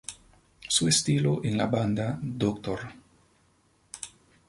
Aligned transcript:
Su 0.67 0.87
estilo 0.87 1.41
en 1.45 1.59
la 1.59 1.67
banda 1.67 2.17
Dr. 2.23 2.79